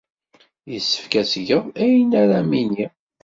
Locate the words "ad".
1.21-1.27